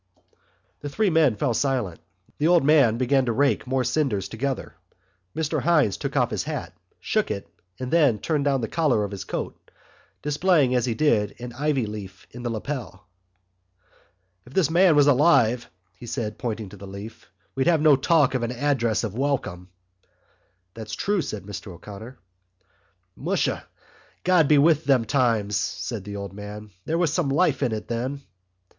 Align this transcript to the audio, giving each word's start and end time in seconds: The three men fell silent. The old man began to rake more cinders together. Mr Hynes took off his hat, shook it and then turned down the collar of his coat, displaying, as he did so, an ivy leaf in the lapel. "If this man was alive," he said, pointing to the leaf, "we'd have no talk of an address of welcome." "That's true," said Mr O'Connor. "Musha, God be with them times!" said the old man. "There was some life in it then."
The 0.79 0.89
three 0.89 1.11
men 1.11 1.35
fell 1.35 1.53
silent. 1.53 1.99
The 2.39 2.47
old 2.47 2.63
man 2.65 2.97
began 2.97 3.25
to 3.25 3.31
rake 3.31 3.67
more 3.67 3.83
cinders 3.83 4.27
together. 4.27 4.73
Mr 5.35 5.61
Hynes 5.61 5.95
took 5.95 6.17
off 6.17 6.31
his 6.31 6.45
hat, 6.45 6.73
shook 6.99 7.29
it 7.29 7.47
and 7.79 7.91
then 7.93 8.17
turned 8.17 8.45
down 8.45 8.61
the 8.61 8.67
collar 8.67 9.03
of 9.03 9.11
his 9.11 9.23
coat, 9.23 9.59
displaying, 10.23 10.73
as 10.73 10.87
he 10.87 10.95
did 10.95 11.35
so, 11.37 11.45
an 11.45 11.53
ivy 11.53 11.85
leaf 11.85 12.25
in 12.31 12.41
the 12.41 12.49
lapel. 12.49 13.05
"If 14.47 14.55
this 14.55 14.71
man 14.71 14.95
was 14.95 15.05
alive," 15.05 15.69
he 15.99 16.07
said, 16.07 16.39
pointing 16.39 16.69
to 16.69 16.77
the 16.77 16.87
leaf, 16.87 17.29
"we'd 17.53 17.67
have 17.67 17.79
no 17.81 17.95
talk 17.95 18.33
of 18.33 18.41
an 18.41 18.51
address 18.51 19.03
of 19.03 19.13
welcome." 19.13 19.69
"That's 20.73 20.95
true," 20.95 21.21
said 21.21 21.43
Mr 21.43 21.71
O'Connor. 21.73 22.17
"Musha, 23.15 23.67
God 24.23 24.47
be 24.47 24.57
with 24.57 24.85
them 24.85 25.05
times!" 25.05 25.55
said 25.57 26.05
the 26.05 26.15
old 26.15 26.33
man. 26.33 26.71
"There 26.85 26.97
was 26.97 27.13
some 27.13 27.29
life 27.29 27.61
in 27.61 27.71
it 27.71 27.87
then." 27.87 28.21